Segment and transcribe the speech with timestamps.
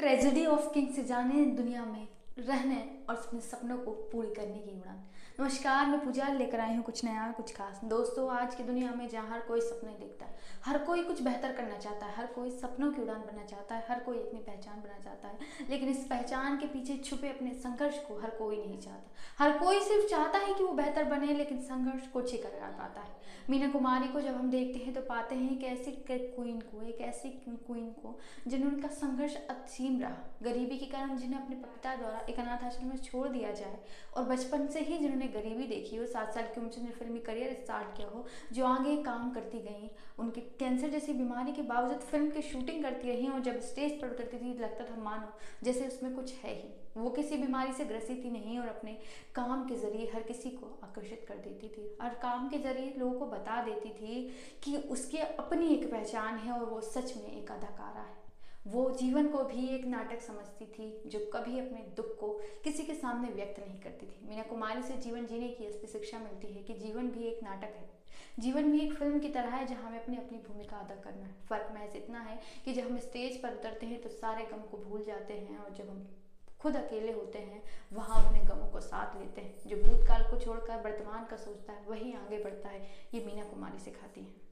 [0.00, 2.06] Tragedy of king से जाने दुनिया में
[2.38, 2.76] रहने
[3.10, 4.98] और अपने सपनों को पूरी करने की उड़ान।
[5.40, 9.08] नमस्कार, मैं पूजा लेकर आई हूँ कुछ नया, कुछ खास। दोस्तों, आज की दुनिया में
[9.08, 10.34] जहाँ हर कोई सपने देखता है,
[10.64, 13.84] हर कोई कुछ बेहतर करना चाहता है, हर कोई सपनों की उड़ान बनना चाहता है,
[13.88, 15.38] हर कोई अपनी पहचान बनना चाहता है,
[15.70, 19.80] लेकिन इस पहचान के पीछे छुपे अपने संघर्ष को हर कोई नहीं चाहता। हर कोई
[19.80, 22.48] सिर्फ़ चाहता है कि वो बेहतर बने, लेकिन संघर्ष कुछ ही कर
[22.78, 23.18] पाता है।
[23.50, 27.00] मीना कुमारी को जब हम देखते हैं तो पाते हैं कि ऐसी क्वीन को, एक
[27.00, 32.20] ऐसी क्वीन को, जिन्होंने का संघर्ष असीम रहा। गरीबी के कारण जिन्हें अपने पिता द्वारा
[32.28, 33.78] एक अनाथ आश्रम में छोड़ दिया जाए।
[34.16, 37.52] और बचपन से ही जिन्होंने गरीबी देखी हो, सात साल की उम्र से फिल्मी करियर
[37.54, 42.30] स्टार्ट किया हो, जो आगे काम करती गई, उनकी कैंसर जैसी बीमारी के बावजूद फ़िल्म
[42.30, 45.32] की शूटिंग करती रही और जब स्टेज पर उतरती थी, लगता था, मानो
[45.62, 48.98] जैसे उसमें कुछ है ही। वो किसी बीमारी से ग्रसित ही नहीं और अपने
[49.34, 53.18] काम के ज़रिए हर किसी को आकर्षित कर देती थी। और काम के ज़रिए लोगों
[53.18, 54.30] को बता देती थी
[54.64, 58.29] कि उसकी अपनी एक पहचान है और वो सच में एक अदाकारा है।
[58.66, 62.28] वो जीवन को भी एक नाटक समझती थी, जो कभी अपने दुख को
[62.64, 66.18] किसी के सामने व्यक्त नहीं करती थी। मीना कुमारी से जीवन जीने की असली शिक्षा
[66.18, 67.88] मिलती है कि जीवन भी एक नाटक है।
[68.38, 71.34] जीवन भी एक फ़िल्म की तरह है जहाँ हमें अपनी अपनी भूमिका अदा करना है।
[71.48, 74.78] फ़र्क महज इतना है कि जब हम स्टेज पर उतरते हैं तो सारे गम को
[74.78, 76.08] भूल जाते हैं और जब हम
[76.60, 80.76] खुद अकेले होते हैं, वहाँ अपने गमों को साथ लेते हैं। जो भूतकाल को छोड़कर
[80.76, 84.49] वर्तमान का सोचता है, वही आगे बढ़ता है, ये मीना कुमारी सिखाती हैं।